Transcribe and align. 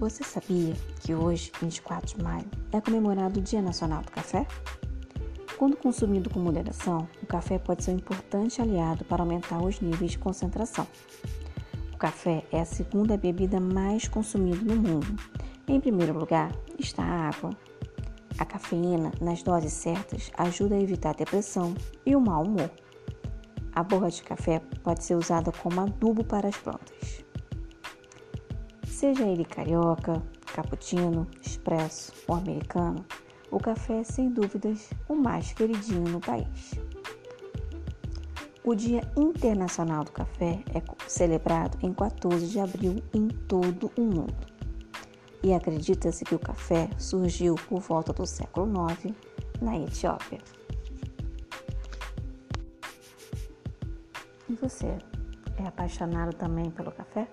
Você 0.00 0.24
sabia 0.24 0.72
que 1.00 1.14
hoje, 1.14 1.52
24 1.60 2.16
de 2.16 2.24
maio, 2.24 2.46
é 2.72 2.80
comemorado 2.80 3.38
o 3.38 3.42
Dia 3.42 3.60
Nacional 3.60 4.00
do 4.00 4.10
Café? 4.10 4.46
Quando 5.58 5.76
consumido 5.76 6.30
com 6.30 6.40
moderação, 6.40 7.06
o 7.22 7.26
café 7.26 7.58
pode 7.58 7.84
ser 7.84 7.90
um 7.90 7.96
importante 7.96 8.62
aliado 8.62 9.04
para 9.04 9.22
aumentar 9.22 9.62
os 9.62 9.78
níveis 9.78 10.12
de 10.12 10.18
concentração. 10.18 10.86
O 11.92 11.98
café 11.98 12.46
é 12.50 12.62
a 12.62 12.64
segunda 12.64 13.14
bebida 13.18 13.60
mais 13.60 14.08
consumida 14.08 14.64
no 14.64 14.80
mundo. 14.80 15.06
Em 15.68 15.78
primeiro 15.78 16.18
lugar 16.18 16.50
está 16.78 17.02
a 17.02 17.28
água. 17.28 17.50
A 18.38 18.46
cafeína, 18.46 19.12
nas 19.20 19.42
doses 19.42 19.74
certas, 19.74 20.30
ajuda 20.38 20.76
a 20.76 20.80
evitar 20.80 21.10
a 21.10 21.18
depressão 21.18 21.74
e 22.06 22.16
o 22.16 22.20
mau 22.22 22.42
humor. 22.42 22.70
A 23.74 23.82
borra 23.82 24.08
de 24.08 24.22
café 24.22 24.62
pode 24.82 25.04
ser 25.04 25.14
usada 25.14 25.52
como 25.52 25.78
adubo 25.78 26.24
para 26.24 26.48
as 26.48 26.56
plantas. 26.56 27.22
Seja 29.00 29.26
ele 29.26 29.46
carioca, 29.46 30.22
cappuccino, 30.54 31.26
expresso 31.40 32.12
ou 32.28 32.34
americano, 32.36 33.02
o 33.50 33.58
café 33.58 34.00
é 34.00 34.04
sem 34.04 34.28
dúvidas 34.28 34.90
o 35.08 35.14
mais 35.14 35.54
queridinho 35.54 36.02
no 36.02 36.20
país. 36.20 36.74
O 38.62 38.74
Dia 38.74 39.00
Internacional 39.16 40.04
do 40.04 40.12
Café 40.12 40.62
é 40.74 40.82
celebrado 41.08 41.78
em 41.82 41.94
14 41.94 42.46
de 42.46 42.60
abril 42.60 43.02
em 43.14 43.28
todo 43.28 43.90
o 43.96 44.02
mundo. 44.02 44.36
E 45.42 45.54
acredita-se 45.54 46.22
que 46.22 46.34
o 46.34 46.38
café 46.38 46.90
surgiu 46.98 47.54
por 47.54 47.80
volta 47.80 48.12
do 48.12 48.26
século 48.26 48.70
IX 48.90 49.16
na 49.62 49.78
Etiópia. 49.78 50.40
E 54.46 54.54
você 54.56 54.98
é 55.56 55.66
apaixonado 55.66 56.36
também 56.36 56.70
pelo 56.70 56.92
café? 56.92 57.26